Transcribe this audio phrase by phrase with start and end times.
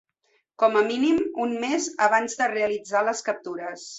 [0.63, 3.89] Com a mínim un mes abans de realitzar les captures.